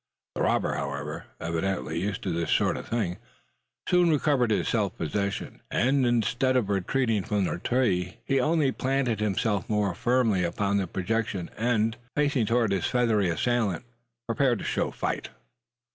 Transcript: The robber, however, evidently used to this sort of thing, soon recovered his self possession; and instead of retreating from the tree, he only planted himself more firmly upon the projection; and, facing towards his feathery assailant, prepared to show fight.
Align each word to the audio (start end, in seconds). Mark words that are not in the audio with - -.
The 0.33 0.41
robber, 0.41 0.73
however, 0.73 1.25
evidently 1.39 1.99
used 1.99 2.23
to 2.23 2.31
this 2.31 2.49
sort 2.49 2.75
of 2.75 2.87
thing, 2.87 3.17
soon 3.87 4.09
recovered 4.09 4.49
his 4.49 4.67
self 4.67 4.97
possession; 4.97 5.61
and 5.69 6.07
instead 6.07 6.57
of 6.57 6.71
retreating 6.71 7.23
from 7.23 7.43
the 7.45 7.59
tree, 7.59 8.17
he 8.25 8.39
only 8.39 8.71
planted 8.71 9.19
himself 9.19 9.69
more 9.69 9.93
firmly 9.93 10.43
upon 10.43 10.77
the 10.77 10.87
projection; 10.87 11.51
and, 11.55 11.97
facing 12.15 12.47
towards 12.47 12.73
his 12.73 12.87
feathery 12.87 13.29
assailant, 13.29 13.85
prepared 14.27 14.57
to 14.57 14.65
show 14.65 14.89
fight. 14.89 15.29